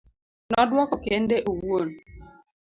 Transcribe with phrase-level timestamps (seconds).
[0.51, 1.89] nodwoko kende owuon